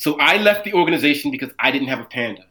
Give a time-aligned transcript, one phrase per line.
[0.00, 2.44] So I left the organization because I didn't have a panda.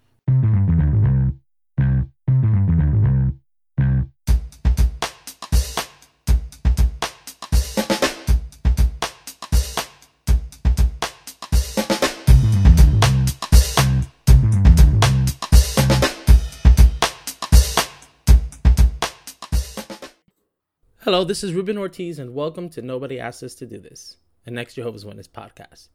[21.00, 24.57] Hello, this is Ruben Ortiz, and welcome to Nobody Asked Us to Do This, an
[24.57, 25.88] ex Jehovah's Witness podcast.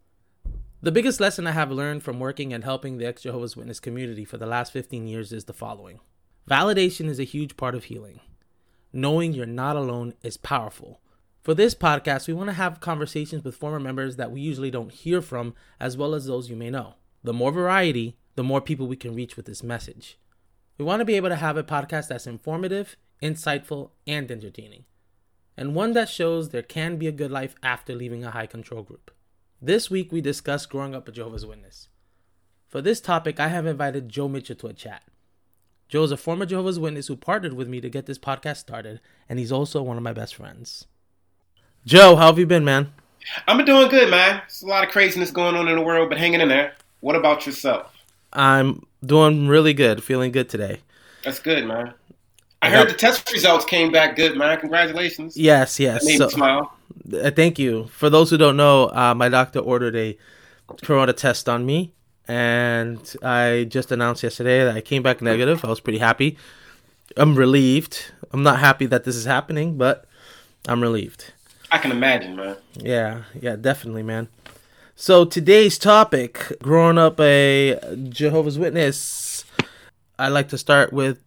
[0.85, 4.25] The biggest lesson I have learned from working and helping the ex Jehovah's Witness community
[4.25, 6.01] for the last 15 years is the following
[6.51, 8.19] Validation is a huge part of healing.
[8.93, 11.01] Knowing you're not alone is powerful.
[11.41, 14.91] For this podcast, we want to have conversations with former members that we usually don't
[14.91, 16.95] hear from, as well as those you may know.
[17.23, 20.19] The more variety, the more people we can reach with this message.
[20.79, 24.85] We want to be able to have a podcast that's informative, insightful, and entertaining
[25.57, 28.83] and one that shows there can be a good life after leaving a high control
[28.83, 29.11] group.
[29.65, 31.87] This week we discuss growing up a Jehovah's Witness.
[32.67, 35.05] For this topic, I have invited Joe Mitchell to a chat.
[35.89, 38.99] Joe is a former Jehovah's Witness who partnered with me to get this podcast started,
[39.29, 40.89] and he's also one of my best friends.
[41.87, 42.93] Joe, how have you been, man?
[43.47, 44.43] I'm been doing good, man.
[44.49, 46.75] There's a lot of craziness going on in the world, but hanging in there.
[46.99, 47.95] What about yourself?
[48.33, 50.81] I'm doing really good, feeling good today.
[51.23, 51.95] That's good, man.
[52.63, 54.59] I heard the test results came back good, man.
[54.61, 55.37] Congratulations.
[55.37, 56.03] Yes, yes.
[56.03, 56.73] That made So- me smile.
[57.13, 57.89] Uh, thank you.
[57.89, 60.17] For those who don't know, uh, my doctor ordered a
[60.83, 61.93] corona test on me,
[62.29, 65.65] and I just announced yesterday that I came back negative.
[65.65, 66.39] I was pretty happy.
[67.17, 68.13] I'm relieved.
[68.33, 70.05] I'm not happy that this is happening, but
[70.69, 71.33] I'm relieved.
[71.73, 72.57] I can imagine, man.
[72.77, 74.29] Yeah, yeah, definitely, man.
[74.95, 77.79] So today's topic, growing up a
[78.11, 79.45] Jehovah's Witness,
[80.19, 81.19] I'd like to start with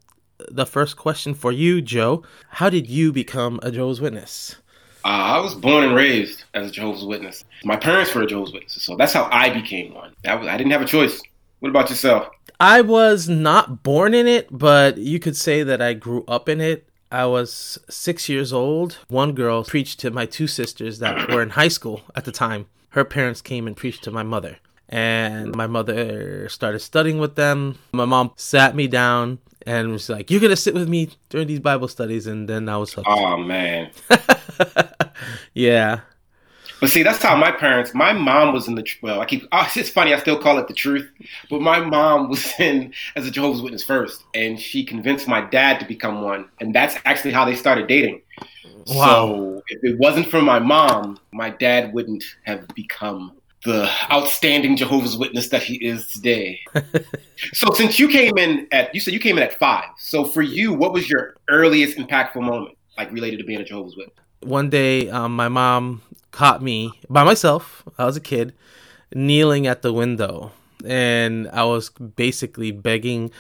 [0.50, 2.23] the first question for you, Joe.
[2.50, 4.55] How did you become a Jehovah's Witness?
[5.03, 7.44] Uh, I was born and raised as a Jehovah's Witness.
[7.64, 10.13] My parents were Jehovah's Witnesses, so that's how I became one.
[10.23, 11.22] That was, I didn't have a choice.
[11.59, 12.30] What about yourself?
[12.59, 16.61] I was not born in it, but you could say that I grew up in
[16.61, 16.89] it.
[17.11, 18.97] I was six years old.
[19.07, 22.68] One girl preached to my two sisters that were in high school at the time.
[22.90, 24.57] Her parents came and preached to my mother.
[24.90, 27.79] And my mother started studying with them.
[27.94, 31.48] My mom sat me down and was like, You're going to sit with me during
[31.48, 32.28] these Bible studies.
[32.28, 33.08] And then I was hooked.
[33.09, 33.92] Oh man.
[35.53, 36.02] yeah.
[36.81, 37.94] But see, that's how my parents.
[37.94, 39.22] My mom was in the well.
[39.22, 39.48] I keep.
[39.52, 40.14] Oh, it's funny.
[40.14, 41.09] I still call it the truth.
[41.50, 45.80] But my mom was in as a Jehovah's Witness first, and she convinced my dad
[45.80, 48.22] to become one, and that's actually how they started dating.
[48.88, 49.06] Wow.
[49.06, 53.31] So if it wasn't for my mom, my dad wouldn't have become
[53.66, 56.59] the outstanding Jehovah's Witness that he is today.
[57.53, 59.90] so since you came in at, you said you came in at five.
[59.98, 63.98] So for you, what was your earliest impactful moment, like related to being a Jehovah's
[63.98, 64.25] Witness?
[64.46, 68.54] one day um, my mom caught me by myself i was a kid
[69.14, 70.52] kneeling at the window
[70.86, 73.31] and i was basically begging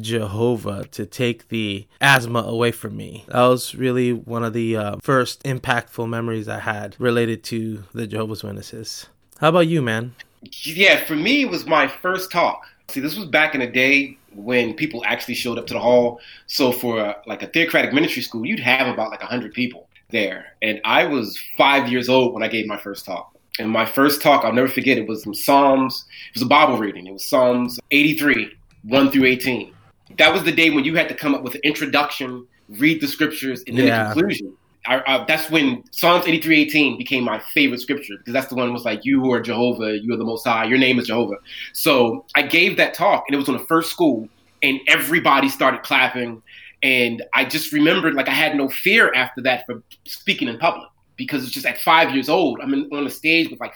[0.00, 4.96] jehovah to take the asthma away from me that was really one of the uh,
[5.02, 9.06] first impactful memories i had related to the jehovah's witnesses
[9.40, 10.14] how about you man
[10.62, 12.66] Yeah, for me, it was my first talk.
[12.88, 16.20] See, this was back in the day when people actually showed up to the hall.
[16.46, 20.56] So for uh, like a theocratic ministry school, you'd have about like 100 people there.
[20.62, 23.36] And I was five years old when I gave my first talk.
[23.58, 26.78] And my first talk, I'll never forget, it was from Psalms, it was a Bible
[26.78, 27.06] reading.
[27.06, 28.50] It was Psalms 83,
[28.84, 29.72] 1 through 18.
[30.18, 33.08] That was the day when you had to come up with an introduction, read the
[33.08, 34.08] scriptures, and then Yeah.
[34.08, 34.52] the conclusion.
[34.86, 38.84] I, I, that's when Psalms 83:18 became my favorite scripture because that's the one was
[38.84, 41.36] like, You who are Jehovah, you are the Most High, your name is Jehovah.
[41.72, 44.28] So I gave that talk, and it was on the first school,
[44.62, 46.42] and everybody started clapping.
[46.82, 50.88] And I just remembered, like, I had no fear after that for speaking in public
[51.16, 53.74] because it's just at five years old, I'm in, on a stage with like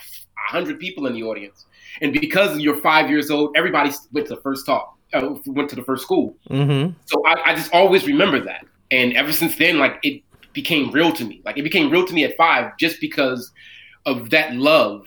[0.51, 1.65] 100 people in the audience.
[2.01, 5.75] And because you're five years old, everybody went to the first talk, uh, went to
[5.75, 6.35] the first school.
[6.49, 8.65] mm-hmm So I, I just always remember that.
[8.89, 10.23] And ever since then, like, it
[10.55, 11.41] became real to me.
[11.45, 13.51] Like, it became real to me at five just because
[14.07, 15.05] of that love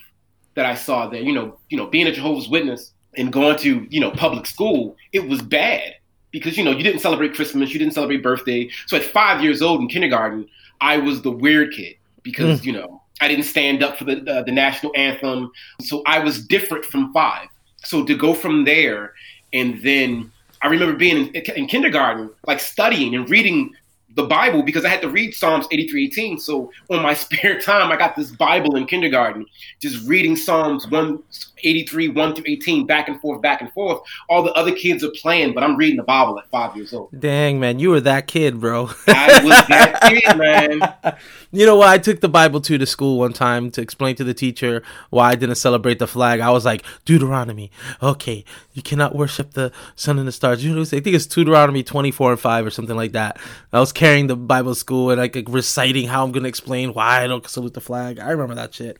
[0.54, 1.22] that I saw there.
[1.22, 4.96] You know, you know, being a Jehovah's Witness and going to you know public school,
[5.12, 5.94] it was bad
[6.30, 8.68] because you know you didn't celebrate Christmas, you didn't celebrate birthday.
[8.86, 10.48] So at five years old in kindergarten,
[10.80, 14.42] I was the weird kid because you know I didn't stand up for the uh,
[14.42, 15.50] the national anthem.
[15.80, 17.48] So I was different from five.
[17.84, 19.14] So to go from there
[19.52, 20.30] and then
[20.62, 23.72] I remember being in, in kindergarten, like studying and reading
[24.18, 26.38] the Bible because I had to read Psalms 83, 18.
[26.40, 29.46] So on my spare time, I got this Bible in kindergarten,
[29.80, 34.00] just reading Psalms 183, 1 through 18, back and forth, back and forth.
[34.28, 37.08] All the other kids are playing, but I'm reading the Bible at five years old.
[37.18, 38.90] Dang, man, you were that kid, bro.
[39.06, 41.16] I was that kid, man.
[41.52, 41.88] You know what?
[41.88, 45.30] I took the Bible to the school one time to explain to the teacher why
[45.30, 46.40] I didn't celebrate the flag.
[46.40, 47.70] I was like, Deuteronomy.
[48.02, 48.44] Okay,
[48.74, 50.64] you cannot worship the sun and the stars.
[50.64, 53.38] You know, I think it's Deuteronomy 24 and 5 or something like that.
[53.72, 57.26] I was carrying the Bible school and like reciting how I'm to explain why I
[57.26, 58.18] don't salute the flag.
[58.18, 58.98] I remember that shit.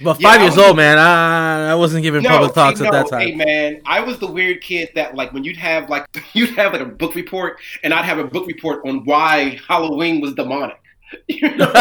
[0.00, 2.92] But five yeah, years old, man, I, I wasn't giving no, public talks hey, at
[2.92, 3.20] that time.
[3.20, 6.72] Hey, man, I was the weird kid that, like, when you'd have like you'd have
[6.72, 10.78] like a book report, and I'd have a book report on why Halloween was demonic.
[11.26, 11.64] You know?
[11.64, 11.74] like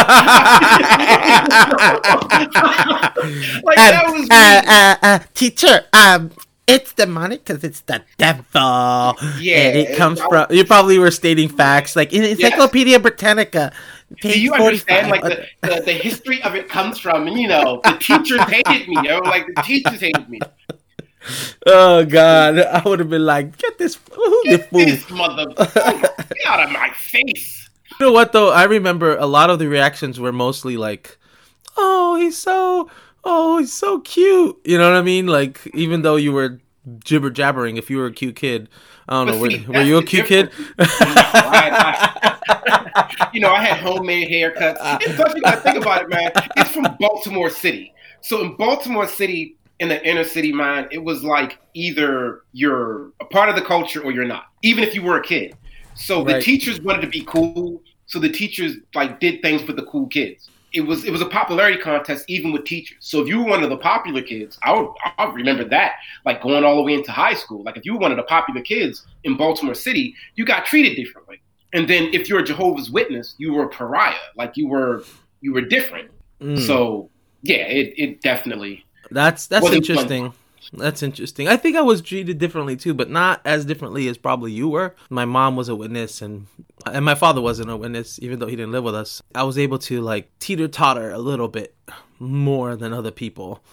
[3.75, 5.81] that was uh, uh, uh, teacher.
[5.92, 6.31] Um,
[6.68, 8.44] it's demonic because it's the devil.
[8.54, 10.48] Yeah, and it comes from.
[10.50, 13.02] You probably were stating facts like in Encyclopedia yes.
[13.02, 13.72] Britannica.
[14.22, 15.10] Do you understand?
[15.10, 18.88] Like the, the, the, history of it comes from, And you know, the teachers hated
[18.88, 18.96] me.
[18.98, 20.40] You know, like the teachers hated me.
[21.66, 23.98] Oh God, I would have been like, "Get this,
[24.44, 27.69] get this mother, get out of my face."
[28.00, 28.52] You know what though?
[28.52, 31.18] I remember a lot of the reactions were mostly like,
[31.75, 32.90] "Oh, he's so,
[33.27, 35.27] oh, he's so cute." You know what I mean?
[35.27, 36.59] Like, even though you were
[37.03, 38.69] jibber jabbering, if you were a cute kid,
[39.09, 39.50] I don't but know.
[39.50, 40.51] See, were, were you a cute kid?
[40.79, 44.77] no, I, I, you know, I had homemade haircuts.
[45.18, 46.31] Got to think about it, man.
[46.56, 47.94] It's from Baltimore City.
[48.21, 53.25] So in Baltimore City, in the inner city mind, it was like either you're a
[53.25, 55.56] part of the culture or you're not, even if you were a kid.
[55.95, 56.35] So right.
[56.35, 57.81] the teachers wanted to be cool.
[58.06, 61.25] So the teachers like did things for the cool kids it was it was a
[61.25, 62.97] popularity contest even with teachers.
[63.00, 65.94] So if you were one of the popular kids, I would I would remember that
[66.24, 67.63] like going all the way into high school.
[67.63, 70.95] Like if you were one of the popular kids in Baltimore City, you got treated
[70.95, 71.41] differently.
[71.74, 74.13] And then if you're a Jehovah's Witness, you were a pariah.
[74.35, 75.03] Like you were
[75.41, 76.12] you were different.
[76.39, 76.59] Mm.
[76.65, 77.09] So
[77.41, 80.31] yeah, it, it definitely that's that's interesting.
[80.31, 80.39] Fun.
[80.74, 81.48] That's interesting.
[81.48, 84.96] I think I was treated differently too, but not as differently as probably you were.
[85.10, 86.48] My mom was a witness, and
[86.86, 89.22] and my father wasn't a witness, even though he didn't live with us.
[89.34, 91.75] I was able to like teeter totter a little bit
[92.19, 93.64] more than other people,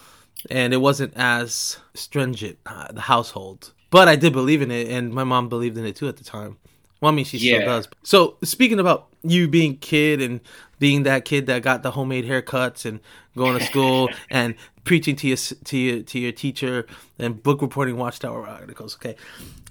[0.49, 3.73] and it wasn't as stringent uh, the household.
[3.89, 6.23] But I did believe in it, and my mom believed in it too at the
[6.23, 6.57] time.
[7.01, 7.57] Well, I mean, she yeah.
[7.57, 7.87] still does.
[8.03, 10.39] So speaking about you being kid and
[10.79, 12.99] being that kid that got the homemade haircuts and
[13.35, 16.87] going to school and preaching to your to your to your teacher
[17.19, 18.95] and book reporting Watchtower articles.
[18.95, 19.17] Okay,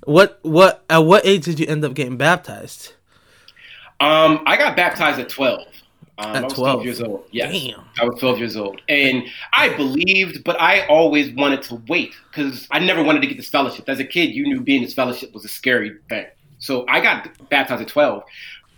[0.05, 2.93] what what at what age did you end up getting baptized?
[4.01, 5.67] Um, I got baptized at twelve.
[6.17, 6.75] Um, at I was 12.
[6.75, 7.25] 12 years old.
[7.33, 7.53] Yes.
[7.53, 7.85] Damn.
[8.01, 8.81] I was 12 years old.
[8.89, 13.37] And I believed, but I always wanted to wait because I never wanted to get
[13.37, 13.89] disfellowshipped.
[13.89, 16.27] As a kid, you knew being disfellowshipped was a scary thing.
[16.61, 18.23] So I got baptized at 12.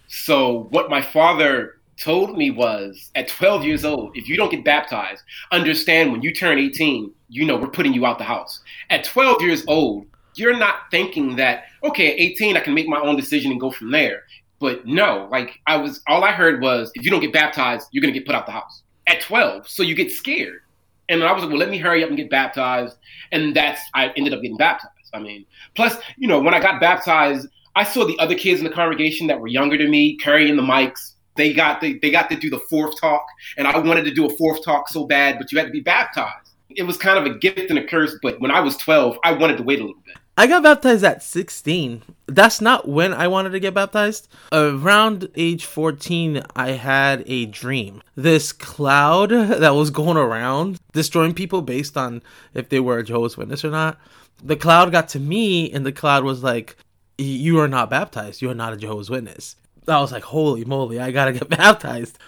[0.09, 4.65] So what my father told me was at 12 years old, if you don't get
[4.65, 5.23] baptized,
[5.53, 8.61] understand when you turn 18, you know, we're putting you out the house.
[8.91, 13.01] At 12 years old, you're not thinking that, okay, at 18, I can make my
[13.01, 14.23] own decision and go from there.
[14.59, 18.03] But no, like I was, all I heard was, if you don't get baptized, you're
[18.03, 19.69] going to get put out the house at 12.
[19.69, 20.61] So you get scared.
[21.09, 22.97] And I was like, well, let me hurry up and get baptized.
[23.33, 24.93] And that's, I ended up getting baptized.
[25.15, 28.67] I mean, plus, you know, when I got baptized, I saw the other kids in
[28.67, 32.29] the congregation that were younger than me carrying the mics, they got they, they got
[32.31, 35.39] to do the fourth talk, and I wanted to do a fourth talk so bad,
[35.39, 36.51] but you had to be baptized.
[36.71, 39.33] It was kind of a gift and a curse, but when I was 12, I
[39.33, 40.17] wanted to wait a little bit.
[40.39, 42.03] I got baptized at 16.
[42.27, 44.29] That's not when I wanted to get baptized.
[44.53, 48.03] Around age 14, I had a dream.
[48.17, 52.23] This cloud that was going around destroying people based on
[52.53, 53.99] if they were a Jehovah's Witness or not.
[54.45, 56.77] The cloud got to me, and the cloud was like,
[57.17, 58.43] You are not baptized.
[58.43, 59.57] You are not a Jehovah's Witness.
[59.89, 62.19] I was like, holy moly, I gotta get baptized.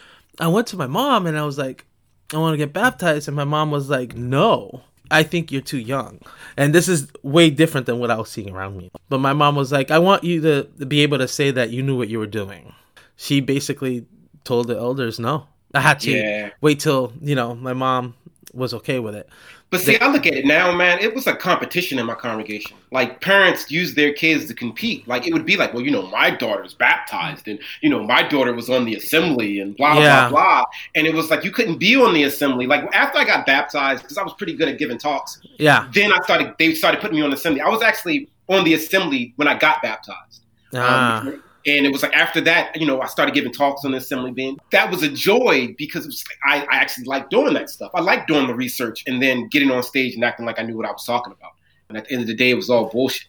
[0.41, 1.85] I went to my mom and I was like,
[2.33, 3.29] I want to get baptized.
[3.29, 6.21] And my mom was like, no, I think you're too young.
[6.57, 8.91] And this is way different than what I was seeing around me.
[9.09, 11.83] But my mom was like, I want you to be able to say that you
[11.83, 12.75] knew what you were doing.
[13.17, 14.07] She basically
[14.45, 15.47] told the elders, no.
[15.75, 16.51] I had to yeah.
[16.61, 18.15] wait till, you know, my mom
[18.55, 19.29] was okay with it.
[19.71, 20.99] But see, I look at it now, man.
[20.99, 22.77] It was a competition in my congregation.
[22.91, 25.07] Like parents use their kids to compete.
[25.07, 28.23] Like it would be like, well, you know, my daughter's baptized, and you know, my
[28.23, 30.31] daughter was on the assembly, and blah yeah.
[30.31, 30.65] blah blah.
[30.95, 32.67] And it was like you couldn't be on the assembly.
[32.67, 35.41] Like after I got baptized, because I was pretty good at giving talks.
[35.59, 35.89] Yeah.
[35.93, 36.55] Then I started.
[36.59, 37.61] They started putting me on the assembly.
[37.61, 40.43] I was actually on the assembly when I got baptized.
[40.75, 41.21] Ah.
[41.21, 43.99] Um, and it was like after that, you know, I started giving talks on the
[43.99, 44.59] assembly bin.
[44.71, 47.91] That was a joy because it was I, I actually like doing that stuff.
[47.95, 50.77] I like doing the research and then getting on stage and acting like I knew
[50.77, 51.53] what I was talking about.
[51.89, 53.29] And at the end of the day, it was all bullshit.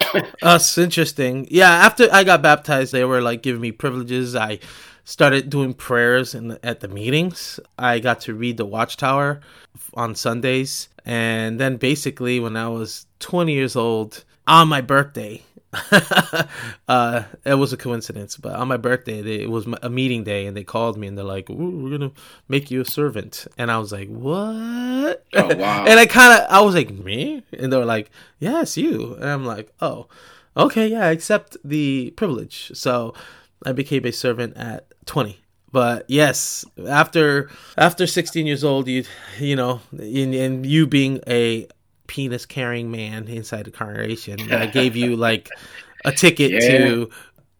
[0.42, 1.46] That's interesting.
[1.50, 4.34] Yeah, after I got baptized, they were like giving me privileges.
[4.34, 4.58] I
[5.04, 7.60] started doing prayers in the, at the meetings.
[7.78, 9.40] I got to read the Watchtower
[9.94, 15.42] on Sundays, and then basically when I was 20 years old, on my birthday,
[16.88, 20.46] uh, it was a coincidence, but on my birthday, they, it was a meeting day,
[20.46, 22.12] and they called me and they're like, "We're gonna
[22.48, 25.84] make you a servant," and I was like, "What?" Oh wow!
[25.86, 28.10] and I kind of, I was like, "Me?" And they were like,
[28.40, 30.08] "Yes, you," and I'm like, "Oh,
[30.56, 33.14] okay, yeah, I accept the privilege." So
[33.64, 35.40] I became a servant at 20
[35.72, 39.04] but yes after after 16 years old you
[39.38, 41.68] you know and, and you being a
[42.10, 45.48] penis carrying man inside the congregation i gave you like
[46.04, 46.60] a ticket Yeah.
[46.78, 47.10] to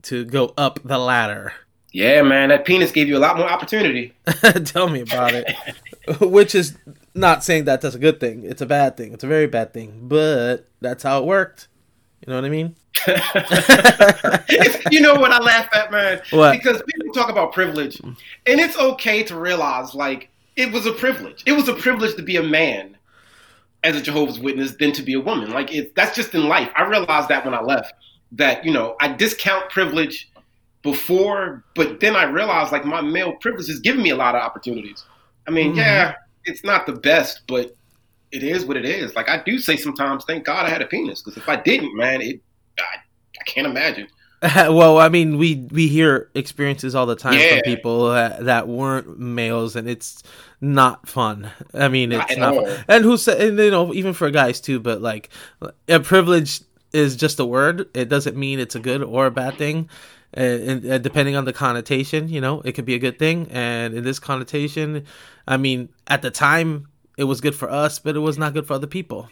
[0.03, 1.53] to go up the ladder
[1.93, 4.13] yeah, man, that penis gave you a lot more opportunity.
[4.65, 5.53] tell me about it
[6.21, 6.77] which is
[7.15, 9.73] not saying that that's a good thing it's a bad thing it's a very bad
[9.73, 11.69] thing but that's how it worked
[12.27, 12.75] you know what i mean
[14.91, 16.21] you know what I laugh at, man?
[16.31, 16.53] What?
[16.53, 18.17] Because people talk about privilege, and
[18.47, 21.43] it's okay to realize, like, it was a privilege.
[21.47, 22.97] It was a privilege to be a man
[23.83, 25.51] as a Jehovah's Witness than to be a woman.
[25.51, 26.71] Like, it, that's just in life.
[26.77, 27.95] I realized that when I left,
[28.33, 30.31] that, you know, I discount privilege
[30.83, 34.43] before, but then I realized, like, my male privilege has given me a lot of
[34.43, 35.05] opportunities.
[35.47, 35.77] I mean, Mhm.
[35.77, 37.75] yeah, it's not the best, but
[38.33, 39.15] it is what it is.
[39.17, 41.97] Like, I do say sometimes, thank God I had a penis, because if I didn't,
[41.97, 42.41] man, it,
[42.79, 42.99] I,
[43.41, 44.07] I can't imagine.
[44.55, 47.51] well, I mean, we we hear experiences all the time Yeah.
[47.57, 50.23] from people that, that weren't males, and it's
[50.61, 51.51] not fun.
[51.75, 52.85] I mean, it's at not, fun.
[52.89, 54.81] and who said, and you know, even for guys too.
[54.81, 55.29] But like,
[55.89, 56.61] a privilege
[56.93, 57.89] is just a word.
[57.95, 59.89] It doesn't mean it's a good or a bad thing.
[60.33, 63.49] And, and, depending on the connotation, you know, it could be a good thing.
[63.51, 65.05] And in this connotation,
[65.47, 66.87] I mean, at the time,
[67.19, 69.29] it was good for us, but it was not good for other people.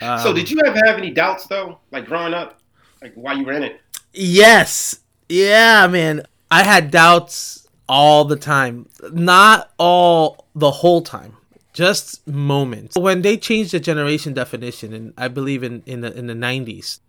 [0.00, 2.60] So Um, did you ever have any doubts though, like growing up,
[3.00, 3.80] like why you were in it?
[4.16, 5.00] Yes.
[5.28, 6.26] Yeah, man.
[6.50, 8.88] I had doubts all the time.
[9.12, 11.36] Not all the whole time.
[11.72, 12.96] Just moments.
[12.96, 17.00] When they changed the generation definition and I believe in in the in the 90s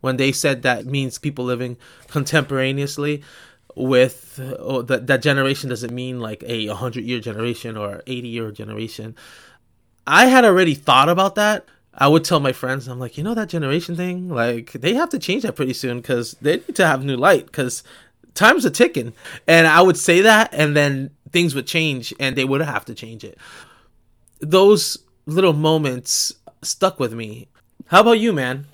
[0.00, 3.22] when they said that means people living contemporaneously
[3.74, 8.50] with oh, that that generation doesn't mean like a 100 year generation or 80 year
[8.52, 9.16] generation.
[10.06, 11.64] I had already thought about that.
[11.96, 15.10] I would tell my friends, I'm like, you know that generation thing, like they have
[15.10, 17.82] to change that pretty soon because they need to have new light because
[18.34, 19.12] times are ticking.
[19.46, 22.94] And I would say that, and then things would change, and they would have to
[22.94, 23.38] change it.
[24.40, 27.48] Those little moments stuck with me.
[27.86, 28.66] How about you, man?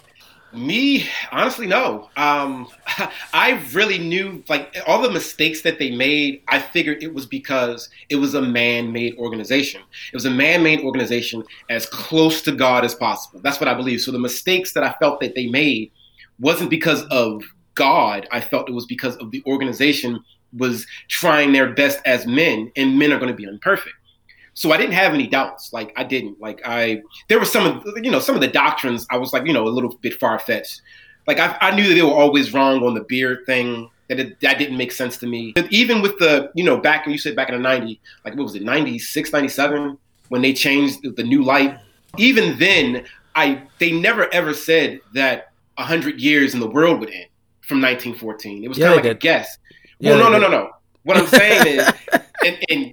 [0.52, 2.10] Me, honestly, no.
[2.16, 2.68] Um,
[3.32, 6.42] I really knew like all the mistakes that they made.
[6.48, 9.82] I figured it was because it was a man-made organization.
[10.12, 13.40] It was a man-made organization as close to God as possible.
[13.42, 14.00] That's what I believe.
[14.00, 15.92] So the mistakes that I felt that they made
[16.40, 17.42] wasn't because of
[17.74, 18.26] God.
[18.32, 20.24] I felt it was because of the organization
[20.56, 23.94] was trying their best as men, and men are going to be imperfect.
[24.60, 25.72] So I didn't have any doubts.
[25.72, 26.38] Like I didn't.
[26.38, 29.06] Like I, there were some of you know some of the doctrines.
[29.10, 30.82] I was like you know a little bit far fetched.
[31.26, 33.88] Like I, I knew that they were always wrong on the beard thing.
[34.10, 35.52] That it, that didn't make sense to me.
[35.54, 38.34] But even with the you know back when you said back in the '90s, like
[38.36, 39.96] what was it 96, 97,
[40.28, 41.78] when they changed the, new light.
[42.18, 47.28] Even then, I they never ever said that hundred years in the world would end
[47.62, 48.62] from 1914.
[48.62, 49.56] It was Yeah, kind of like a guess.
[50.00, 50.70] Yeah, well, no, no, no, no.
[51.04, 51.90] What I'm saying is,
[52.44, 52.92] and, and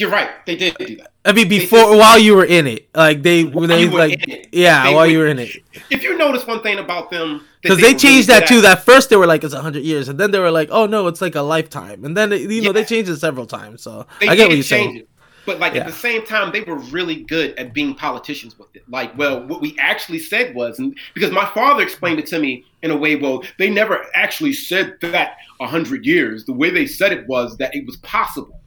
[0.00, 1.12] you're right, they did do that.
[1.24, 4.94] I mean, before while you were in it, like they they were like yeah, They
[4.94, 5.50] while would- you were in it,
[5.90, 8.56] If you notice one thing about them, because they were changed really that too.
[8.58, 10.86] at- That first they were like it's hundred years, and then they were like, oh
[10.86, 13.82] no, it's like a lifetime, and then you know they changed it several times.
[13.82, 14.96] So They I get what you're saying.
[14.98, 15.08] it.
[15.46, 15.80] But like Yeah.
[15.80, 18.82] at the same time, they were really good at being politicians with it.
[18.86, 22.64] Like, well, what we actually said was, and because my father explained it to me
[22.82, 26.44] in a way, well, they never actually said that a hundred years.
[26.44, 28.57] The way they said it was that it was possible,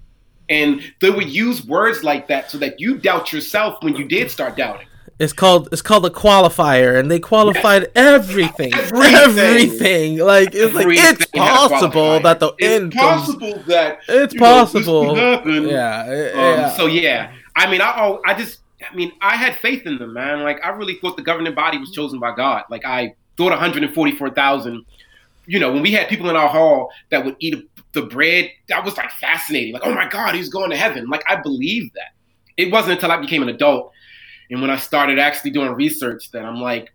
[0.51, 4.29] and they would use words like that so that you doubt yourself when you did
[4.29, 4.87] start doubting.
[5.19, 9.37] It's called it's called a qualifier, and they qualified everything, Everything.
[9.37, 10.17] everything.
[10.17, 13.25] Like it's like it's possible that the It's end comes.
[13.25, 15.15] possible that It's you know, possible.
[15.17, 16.69] Yeah, Um, yeah.
[16.75, 20.41] So yeah, I mean, I I just, I mean, I had faith in them, man.
[20.41, 22.63] Like I really thought the governing body was chosen by God.
[22.71, 24.85] Like I thought 144,000.
[25.47, 28.83] You know, when we had people in our hall that would eat the bread, that
[28.83, 29.73] was like fascinating.
[29.73, 31.07] Like, oh my God, he's going to heaven.
[31.07, 32.13] Like I believed that.
[32.57, 33.93] It wasn't until I became an adult
[34.51, 36.91] and when I started actually doing research that I'm like,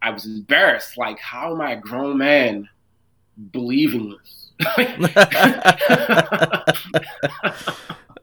[0.00, 0.96] I was embarrassed.
[0.96, 2.68] Like, how am I a grown man
[3.52, 4.50] believing this?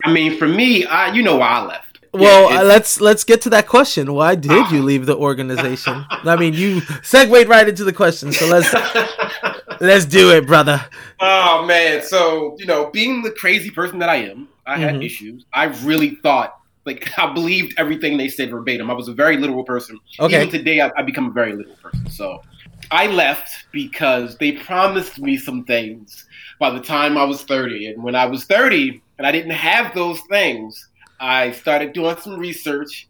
[0.03, 1.99] I mean, for me, I you know why I left.
[2.11, 4.13] well, yeah, let's let's get to that question.
[4.13, 4.71] Why did ah.
[4.71, 6.03] you leave the organization?
[6.09, 8.71] I mean, you segued right into the question, so let's
[9.81, 10.83] let's do it, brother.
[11.19, 14.83] Oh man, so you know, being the crazy person that I am, I mm-hmm.
[14.83, 15.45] had issues.
[15.53, 18.89] I really thought, like, I believed everything they said verbatim.
[18.89, 19.99] I was a very literal person.
[20.19, 20.37] Okay.
[20.37, 22.09] Even today, I, I become a very literal person.
[22.09, 22.41] So
[22.91, 26.25] I left because they promised me some things
[26.59, 27.87] by the time I was 30.
[27.87, 32.37] And when I was 30 and I didn't have those things, I started doing some
[32.37, 33.07] research.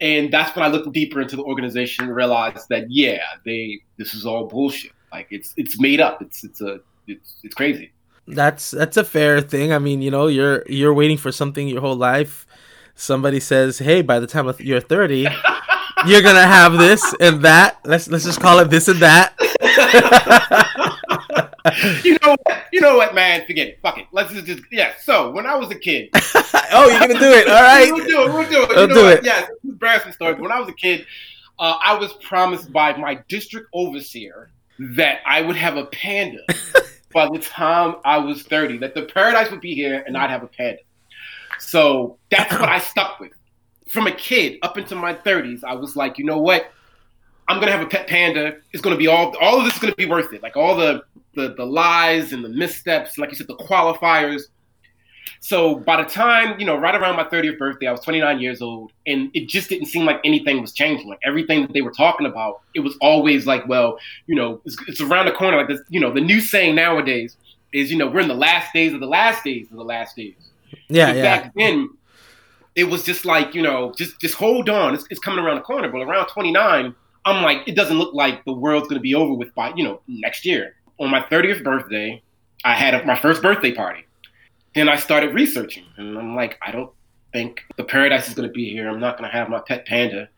[0.00, 4.14] And that's when I looked deeper into the organization and realized that, yeah, they this
[4.14, 4.92] is all bullshit.
[5.12, 6.22] Like it's it's made up.
[6.22, 7.92] It's it's a it's it's crazy.
[8.26, 9.72] That's that's a fair thing.
[9.72, 12.46] I mean, you know, you're you're waiting for something your whole life.
[12.94, 15.28] Somebody says, "Hey, by the time you're 30,
[16.06, 17.78] you're gonna have this and that.
[17.84, 19.34] Let's let's just call it this and that."
[22.04, 22.64] you know what?
[22.72, 23.44] You know what, man?
[23.46, 23.78] Forget it.
[23.82, 24.06] Fuck it.
[24.12, 24.92] Let's just, just yeah.
[25.02, 27.48] So when I was a kid, oh, you're gonna do it.
[27.48, 28.32] All right, we'll do it.
[28.32, 28.76] We'll do it.
[28.76, 29.18] We'll do what?
[29.18, 29.24] it.
[29.24, 30.34] Yes, embarrassing story.
[30.34, 31.06] But When I was a kid,
[31.58, 36.40] uh, I was promised by my district overseer that I would have a panda
[37.12, 38.78] by the time I was 30.
[38.78, 40.80] That the paradise would be here and I'd have a panda.
[41.58, 43.32] So that's what I stuck with.
[43.88, 46.72] From a kid up into my 30s, I was like, you know what?
[47.48, 48.56] I'm gonna have a pet panda.
[48.72, 50.42] It's gonna be all all of this is gonna be worth it.
[50.42, 51.02] Like all the
[51.34, 54.44] the the lies and the missteps, like you said, the qualifiers.
[55.40, 58.62] So by the time, you know, right around my 30th birthday, I was 29 years
[58.62, 61.08] old, and it just didn't seem like anything was changing.
[61.08, 64.76] Like everything that they were talking about, it was always like, well, you know, it's,
[64.88, 65.56] it's around the corner.
[65.56, 67.36] Like this, you know, the new saying nowadays
[67.72, 70.16] is, you know, we're in the last days of the last days of the last
[70.16, 70.34] days.
[70.88, 71.22] Yeah, yeah.
[71.22, 71.90] Back then,
[72.74, 75.62] it was just like, you know, just just hold on, it's, it's coming around the
[75.62, 75.88] corner.
[75.88, 79.34] But around 29, I'm like, it doesn't look like the world's going to be over
[79.34, 82.22] with by, you know, next year on my 30th birthday,
[82.64, 84.06] I had a, my first birthday party.
[84.74, 86.90] Then I started researching, and I'm like, I don't
[87.32, 88.88] think the paradise is going to be here.
[88.88, 90.28] I'm not going to have my pet panda.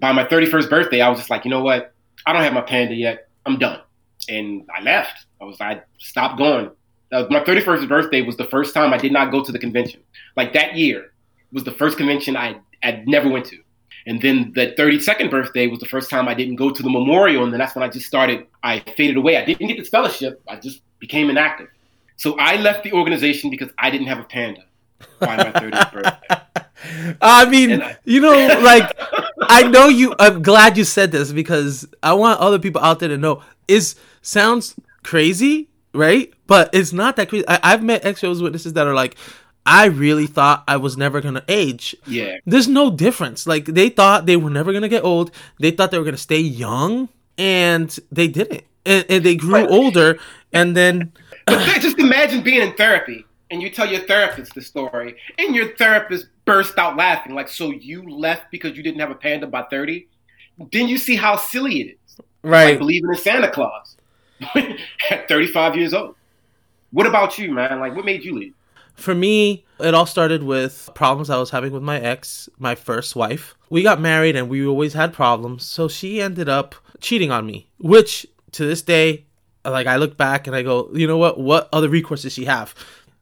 [0.00, 1.92] By my 31st birthday, I was just like, you know what?
[2.26, 3.28] I don't have my panda yet.
[3.46, 3.80] I'm done.
[4.28, 5.26] And I left.
[5.40, 6.70] I was, I stopped going.
[7.12, 10.00] Uh, my 31st birthday was the first time I did not go to the convention.
[10.36, 11.12] Like that year
[11.52, 13.58] was the first convention I had never went to.
[14.06, 17.44] And then the 32nd birthday was the first time I didn't go to the memorial.
[17.44, 19.36] And then that's when I just started, I faded away.
[19.36, 20.38] I didn't get disfellowshipped.
[20.48, 21.68] I just became inactive.
[22.18, 24.64] So I left the organization because I didn't have a panda
[25.20, 25.92] by my 30th
[26.28, 27.16] birthday.
[27.22, 28.92] I mean, I, you know, like,
[29.42, 33.08] I know you, I'm glad you said this because I want other people out there
[33.08, 36.32] to know is sounds crazy, right?
[36.48, 37.46] But it's not that crazy.
[37.46, 39.16] I, have met ex shows witnesses that are like,
[39.64, 41.94] I really thought I was never gonna age.
[42.04, 42.38] Yeah.
[42.46, 43.46] There's no difference.
[43.46, 45.30] Like they thought they were never gonna get old.
[45.60, 48.64] They thought they were gonna stay young, and they didn't.
[48.84, 50.18] And, and they grew older,
[50.52, 51.12] and then.
[51.80, 56.26] just imagine being in therapy, and you tell your therapist the story, and your therapist
[56.44, 60.06] burst out laughing, like, "So you left because you didn't have a panda by 30?
[60.72, 62.20] Then you see how silly it is.
[62.42, 62.70] Right.
[62.70, 63.96] Like believing in Santa Claus
[65.10, 66.14] at 35 years old.
[66.90, 67.80] What about you, man?
[67.80, 68.54] Like, what made you leave?
[68.94, 73.14] For me, it all started with problems I was having with my ex, my first
[73.14, 73.56] wife.
[73.70, 77.68] We got married and we always had problems, so she ended up cheating on me,
[77.78, 79.26] which to this day,
[79.70, 81.38] like I look back and I go, you know what?
[81.38, 82.74] What other recourse does she have?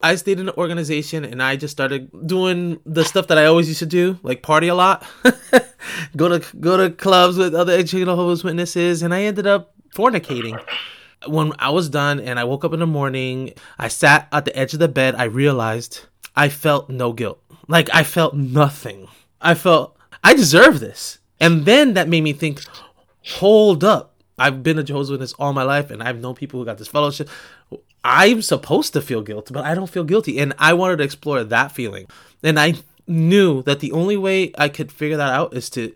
[0.02, 3.68] I stayed in an organization and I just started doing the stuff that I always
[3.68, 5.06] used to do, like party a lot,
[6.16, 10.60] go to go to clubs with other Jehovah's Witnesses, and I ended up fornicating
[11.26, 14.56] when I was done and I woke up in the morning, I sat at the
[14.56, 16.00] edge of the bed, I realized
[16.34, 17.42] I felt no guilt.
[17.68, 19.08] Like I felt nothing.
[19.40, 21.18] I felt I deserve this.
[21.40, 22.62] And then that made me think,
[23.24, 24.14] hold up.
[24.38, 27.28] I've been a Jehovah's Witness all my life and I've known people who got disfellowshipped.
[28.04, 30.38] I'm supposed to feel guilt, but I don't feel guilty.
[30.38, 32.06] And I wanted to explore that feeling.
[32.42, 32.74] And I
[33.06, 35.94] knew that the only way I could figure that out is to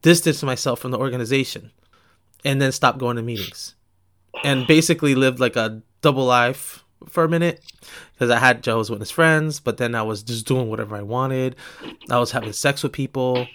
[0.00, 1.70] distance myself from the organization
[2.44, 3.74] and then stop going to meetings
[4.42, 7.60] and basically lived like a double life for a minute
[8.12, 11.56] because I had Jehovah's Witness friends, but then I was just doing whatever I wanted.
[12.10, 13.46] I was having sex with people,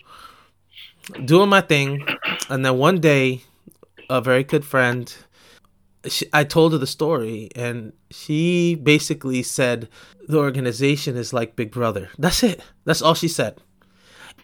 [1.25, 2.05] doing my thing,
[2.49, 3.43] and then one day,
[4.09, 5.13] a very good friend,
[6.07, 9.89] she, I told her the story, and she basically said
[10.27, 12.09] the organization is like Big Brother.
[12.17, 12.61] That's it.
[12.85, 13.59] That's all she said.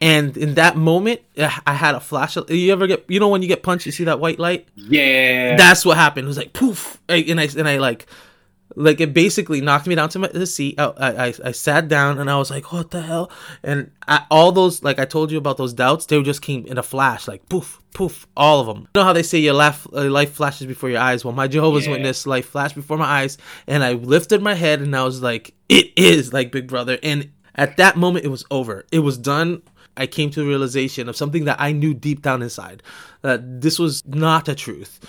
[0.01, 2.35] And in that moment, I had a flash.
[2.35, 4.67] Of, you ever get, you know, when you get punched, you see that white light?
[4.75, 5.55] Yeah.
[5.55, 6.25] That's what happened.
[6.25, 8.07] It was like poof, and I and I like,
[8.75, 10.75] like it basically knocked me down to my the seat.
[10.79, 13.31] I, I I sat down and I was like, what the hell?
[13.63, 16.77] And I, all those, like I told you about those doubts, they just came in
[16.77, 18.87] a flash, like poof, poof, all of them.
[18.95, 21.23] You know how they say your life, uh, life flashes before your eyes?
[21.23, 21.93] Well, my Jehovah's yeah.
[21.93, 25.53] Witness life flashed before my eyes, and I lifted my head and I was like,
[25.69, 28.85] it is like Big Brother, and at that moment it was over.
[28.91, 29.61] It was done
[29.95, 32.81] I came to the realization of something that I knew deep down inside
[33.21, 34.99] that this was not the truth.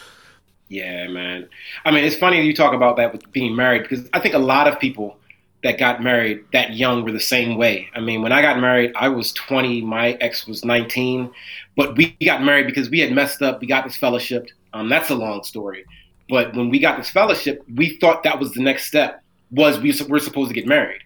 [0.68, 1.48] Yeah, man.
[1.84, 4.38] I mean, it's funny you talk about that with being married because I think a
[4.38, 5.18] lot of people
[5.62, 7.88] that got married that young were the same way.
[7.94, 11.30] I mean, when I got married, I was 20, my ex was 19,
[11.76, 13.60] but we got married because we had messed up.
[13.60, 14.50] We got disfellowshipped.
[14.72, 15.84] Um, that's a long story.
[16.28, 20.18] But when we got disfellowshipped, we thought that was the next step was we were
[20.18, 21.00] supposed to get married.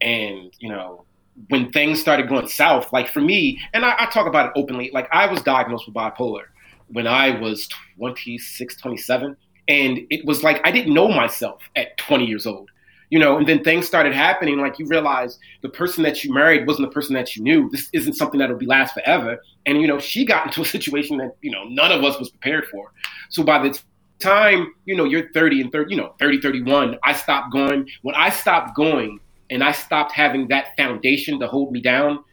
[0.00, 1.04] And, you know,
[1.48, 4.90] when things started going south, like for me, and I, I talk about it openly,
[4.92, 6.44] like I was diagnosed with bipolar
[6.88, 9.36] when I was 26, 27.
[9.68, 12.70] And it was like I didn't know myself at 20 years old,
[13.10, 14.58] you know, and then things started happening.
[14.58, 17.70] Like you realize the person that you married wasn't the person that you knew.
[17.70, 19.38] This isn't something that'll be last forever.
[19.66, 22.28] And, you know, she got into a situation that, you know, none of us was
[22.28, 22.92] prepared for.
[23.30, 23.78] So by the
[24.18, 27.88] time, you know, you're 30 and 30, you know, 30, 31, I stopped going.
[28.02, 29.20] When I stopped going
[29.50, 32.24] and I stopped having that foundation to hold me down,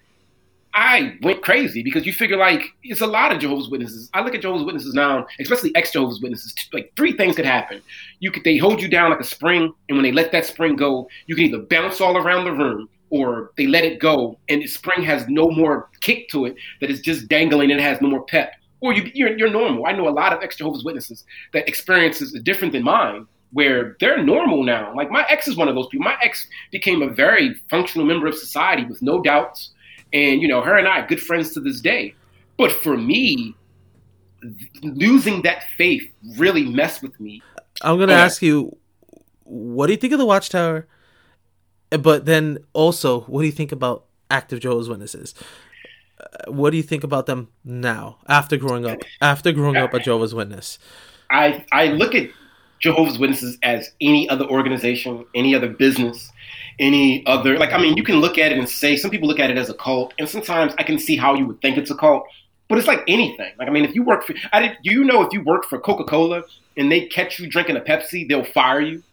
[0.73, 4.09] I went crazy because you figure like it's a lot of Jehovah's Witnesses.
[4.13, 6.55] I look at Jehovah's Witnesses now, especially ex Jehovah's Witnesses.
[6.71, 7.81] Like three things could happen.
[8.19, 10.75] You could they hold you down like a spring, and when they let that spring
[10.75, 14.61] go, you can either bounce all around the room or they let it go, and
[14.61, 16.55] the spring has no more kick to it.
[16.79, 18.53] That is just dangling and it has no more pep.
[18.79, 19.85] Or you, you're, you're normal.
[19.85, 23.97] I know a lot of ex Jehovah's Witnesses that experiences are different than mine, where
[23.99, 24.95] they're normal now.
[24.95, 26.05] Like my ex is one of those people.
[26.05, 29.71] My ex became a very functional member of society with no doubts
[30.13, 32.15] and, you know, her and I are good friends to this day.
[32.57, 33.55] But for me,
[34.81, 36.03] losing that faith
[36.37, 37.41] really messed with me.
[37.81, 38.77] I'm going to ask you,
[39.43, 40.87] what do you think of the Watchtower?
[41.89, 45.33] But then also, what do you think about active Jehovah's Witnesses?
[46.19, 49.99] Uh, what do you think about them now, after growing up, after growing up a
[49.99, 50.79] Jehovah's Witness?
[51.29, 52.29] I, I look at
[52.79, 56.31] Jehovah's Witnesses as any other organization, any other business
[56.81, 59.39] any other like I mean you can look at it and say some people look
[59.39, 61.91] at it as a cult and sometimes I can see how you would think it's
[61.91, 62.25] a cult
[62.67, 63.51] but it's like anything.
[63.57, 65.79] Like I mean if you work for I did you know if you work for
[65.79, 66.43] Coca-Cola
[66.75, 69.03] and they catch you drinking a Pepsi they'll fire you?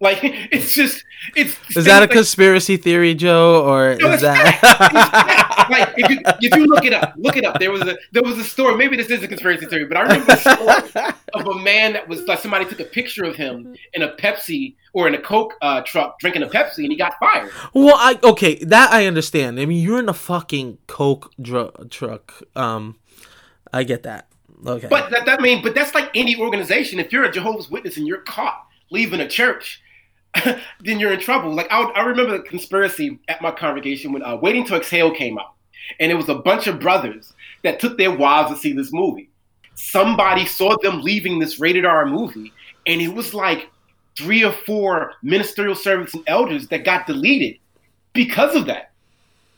[0.00, 1.04] Like it's just
[1.36, 6.56] it's is that a conspiracy theory, Joe, or no, is that like if you if
[6.56, 7.58] you look it up, look it up.
[7.58, 8.76] There was a there was a story.
[8.76, 12.08] Maybe this is a conspiracy theory, but I remember a story of a man that
[12.08, 15.54] was like somebody took a picture of him in a Pepsi or in a Coke
[15.62, 17.50] uh, truck drinking a Pepsi, and he got fired.
[17.74, 19.60] Well, I okay that I understand.
[19.60, 22.34] I mean, you're in a fucking Coke dr- truck.
[22.56, 22.96] Um,
[23.72, 24.28] I get that.
[24.64, 27.00] Okay, but that, that I mean, but that's like any organization.
[27.00, 29.81] If you're a Jehovah's Witness and you're caught leaving a church
[30.80, 31.54] then you're in trouble.
[31.54, 35.38] Like I, I remember the conspiracy at my congregation when uh, Waiting to Exhale came
[35.38, 35.54] out,
[36.00, 39.28] and it was a bunch of brothers that took their wives to see this movie.
[39.74, 42.52] Somebody saw them leaving this rated R movie,
[42.86, 43.70] and it was like
[44.16, 47.58] three or four ministerial servants and elders that got deleted
[48.12, 48.90] because of that.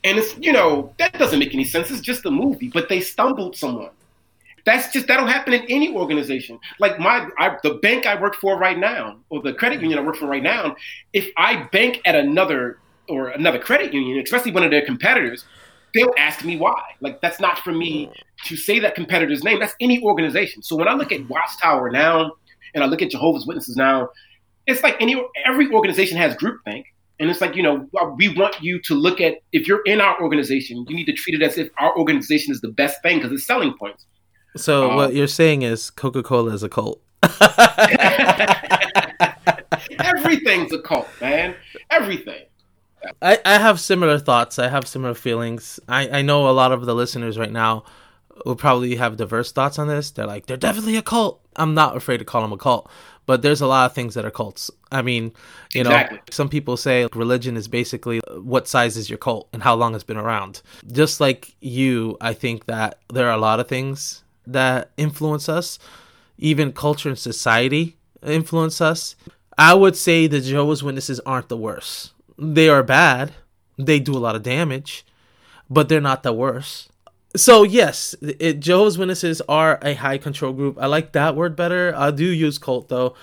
[0.03, 1.91] And it's you know that doesn't make any sense.
[1.91, 3.91] It's just a movie, but they stumbled someone.
[4.67, 6.59] That's just that'll happen in any organization.
[6.81, 10.03] Like my I, the bank I work for right now, or the credit union I
[10.03, 10.77] work for right now.
[11.13, 15.45] If I bank at another or another credit union, especially one of their competitors,
[15.93, 16.83] they'll ask me why.
[17.01, 18.11] Like that's not for me
[18.45, 19.61] to say that competitor's name.
[19.61, 20.63] That's any organization.
[20.63, 21.33] So when I look at mm-hmm.
[21.33, 22.33] Watchtower now,
[22.75, 24.09] and I look at Jehovah's Witnesses now,
[24.67, 26.85] it's like any every organization has groupthink.
[27.21, 30.21] And it's like, you know, we want you to look at if you're in our
[30.21, 33.31] organization, you need to treat it as if our organization is the best thing because
[33.31, 34.05] it's selling points.
[34.57, 37.01] So um, what you're saying is Coca Cola is a cult.
[40.01, 41.55] Everything's a cult, man.
[41.91, 42.43] Everything.
[43.21, 44.59] I, I have similar thoughts.
[44.59, 45.81] I have similar feelings.
[45.89, 47.85] I, I know a lot of the listeners right now
[48.45, 50.11] will probably have diverse thoughts on this.
[50.11, 51.41] They're like, they're definitely a cult.
[51.57, 52.91] I'm not afraid to call them a cult,
[53.27, 54.71] but there's a lot of things that are cults.
[54.91, 55.33] I mean,
[55.73, 56.17] you exactly.
[56.17, 59.95] know, some people say religion is basically what size is your cult and how long
[59.95, 60.63] it's been around.
[60.91, 65.79] Just like you, I think that there are a lot of things that influence us,
[66.39, 69.17] even culture and society influence us.
[69.57, 72.13] I would say the Jehovah's Witnesses aren't the worst.
[72.39, 73.33] They are bad.
[73.79, 75.05] They do a lot of damage,
[75.71, 76.91] but they're not the worst.
[77.37, 80.79] So yes, it, Jehovah's Witnesses are a high control group.
[80.81, 81.93] I like that word better.
[81.97, 83.15] I do use cult though,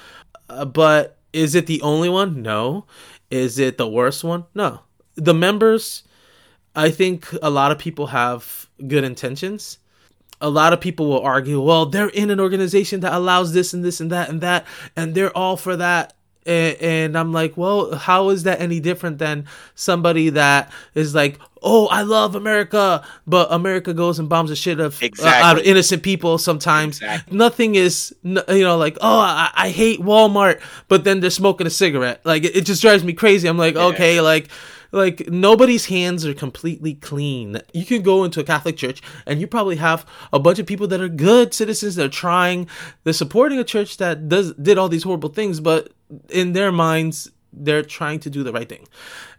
[0.50, 2.42] uh, but is it the only one?
[2.42, 2.86] No.
[3.30, 4.46] Is it the worst one?
[4.54, 4.82] No.
[5.16, 6.04] The members,
[6.76, 9.78] I think a lot of people have good intentions
[10.42, 13.84] a lot of people will argue, well, they're in an organization that allows this and
[13.84, 16.14] this and that and that, and they're all for that.
[16.46, 21.40] And, and I'm like, well, how is that any different than somebody that is like,
[21.62, 25.42] oh, I love America, but America goes and bombs the shit of, exactly.
[25.42, 26.98] uh, out of innocent people sometimes.
[26.98, 27.38] Exactly.
[27.38, 31.70] Nothing is, you know, like, oh, I, I, hate Walmart, but then they're smoking a
[31.70, 32.22] cigarette.
[32.26, 33.48] Like, it, it just drives me crazy.
[33.48, 33.86] I'm like, yeah.
[33.86, 34.50] okay, like,
[34.92, 37.62] like nobody's hands are completely clean.
[37.74, 40.88] You can go into a Catholic church and you probably have a bunch of people
[40.88, 42.68] that are good citizens that are trying,
[43.04, 45.92] they're supporting a church that does did all these horrible things, but
[46.30, 48.88] in their minds they're trying to do the right thing.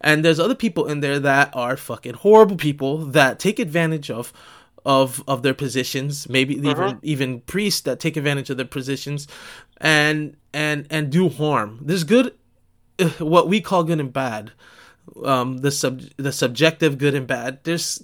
[0.01, 4.33] And there's other people in there that are fucking horrible people that take advantage of
[4.85, 6.95] of of their positions, maybe even Uh-huh.
[7.03, 9.27] even priests that take advantage of their positions
[9.79, 11.79] and and and do harm.
[11.83, 12.35] There's good
[12.99, 14.53] uh, what we call good and bad.
[15.25, 17.61] Um the sub the subjective good and bad.
[17.65, 18.03] There's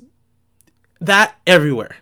[1.00, 1.96] that everywhere.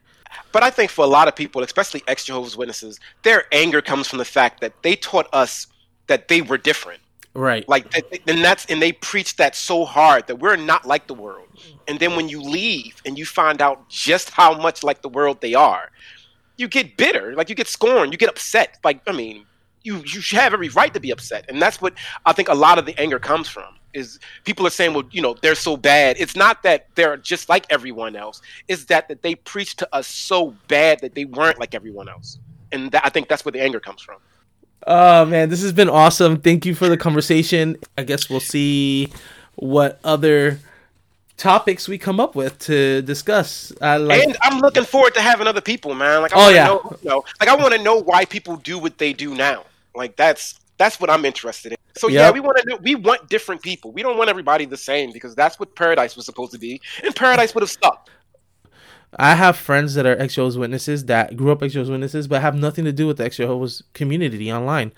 [0.52, 4.08] But I think for a lot of people, especially ex Jehovah's Witnesses, their anger comes
[4.08, 5.66] from the fact that they taught us
[6.06, 7.00] that they were different.
[7.34, 7.68] Right.
[7.68, 7.94] Like,
[8.26, 11.46] and that's and they preach that so hard that we're not like the world.
[11.86, 15.40] And then when you leave and you find out just how much like the world
[15.42, 15.90] they are,
[16.56, 17.34] you get bitter.
[17.34, 18.12] Like you get scorned.
[18.12, 18.78] You get upset.
[18.82, 19.44] Like I mean,
[19.82, 21.44] you you have every right to be upset.
[21.50, 21.92] And that's what
[22.24, 23.75] I think a lot of the anger comes from.
[23.96, 26.16] Is people are saying, well, you know, they're so bad.
[26.18, 28.42] It's not that they're just like everyone else.
[28.68, 32.38] It's that that they preach to us so bad that they weren't like everyone else.
[32.72, 34.16] And that, I think that's where the anger comes from.
[34.86, 36.40] Oh man, this has been awesome.
[36.40, 37.76] Thank you for the conversation.
[37.98, 39.12] I guess we'll see
[39.56, 40.58] what other
[41.36, 43.72] topics we come up with to discuss.
[43.80, 46.22] I like and I'm looking forward to having other people, man.
[46.22, 46.66] Like, I Oh, yeah.
[46.66, 49.64] know, you know, like I want to know why people do what they do now.
[49.94, 51.78] Like, that's that's what I'm interested in.
[51.96, 52.76] So yeah, we want to know.
[52.82, 53.92] We want different people.
[53.92, 57.14] We don't want everybody the same because that's what Paradise was supposed to be, and
[57.14, 58.08] Paradise would have stuck.
[59.18, 62.42] I have friends that are ex Jehovah's Witnesses that grew up ex Jehovah's Witnesses, but
[62.42, 64.92] have nothing to do with the ex Jehovah's community online.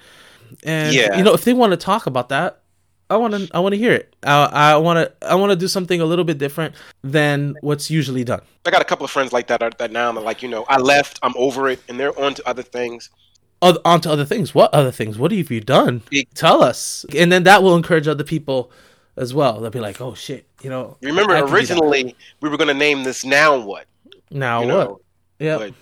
[0.65, 1.17] And Yeah.
[1.17, 2.63] you know, if they want to talk about that,
[3.11, 3.49] I want to.
[3.55, 4.15] I want to hear it.
[4.23, 5.27] I, I want to.
[5.27, 8.43] I want to do something a little bit different than what's usually done.
[8.67, 10.13] I got a couple of friends like that that now.
[10.13, 11.19] They're like, you know, I left.
[11.23, 13.09] I'm over it, and they're on to other things.
[13.61, 14.55] Oth- on to other things.
[14.55, 15.19] What other things?
[15.19, 16.03] What have you done?
[16.35, 18.71] Tell us, and then that will encourage other people
[19.17, 19.61] as well.
[19.61, 20.97] They'll be like, "Oh shit," you know.
[21.03, 21.57] Remember, I can do that.
[21.59, 23.87] originally we were going to name this now what?
[24.31, 24.97] Now You what?
[25.41, 25.59] Yeah.
[25.59, 25.75] but-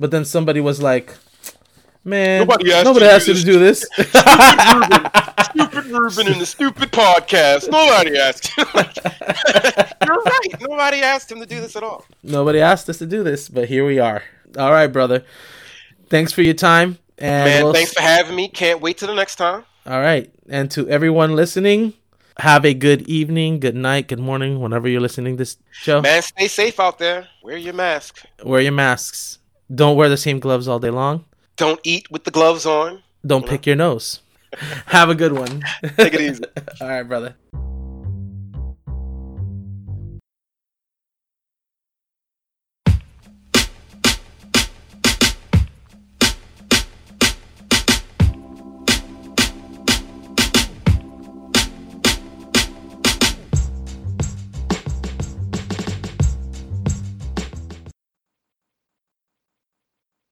[0.00, 1.14] But then somebody was like,
[2.04, 3.86] "Man, Nobody asked nobody you to asked do you to do this."
[5.50, 7.70] stupid Ruben in the stupid podcast.
[7.70, 8.52] Nobody asked.
[10.06, 10.60] You're right.
[10.60, 12.04] Nobody asked him to do this at all.
[12.22, 14.22] Nobody asked us to do this, but here we are.
[14.58, 15.24] All right, brother.
[16.08, 16.98] Thanks for your time.
[17.18, 18.48] And Man, we'll thanks s- for having me.
[18.48, 19.64] Can't wait till the next time.
[19.86, 20.32] All right.
[20.48, 21.94] And to everyone listening,
[22.38, 26.00] have a good evening, good night, good morning, whenever you're listening to this show.
[26.00, 27.26] Man, stay safe out there.
[27.42, 28.24] Wear your mask.
[28.44, 29.38] Wear your masks.
[29.74, 31.24] Don't wear the same gloves all day long.
[31.56, 33.02] Don't eat with the gloves on.
[33.26, 34.20] Don't pick your nose.
[34.86, 35.62] have a good one.
[35.96, 36.44] Take it easy.
[36.80, 37.34] all right, brother.